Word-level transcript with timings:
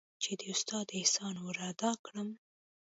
چې 0.23 0.31
د 0.39 0.41
استاد 0.53 0.87
احسان 0.97 1.35
ورادا 1.47 1.91
كړم. 2.05 2.29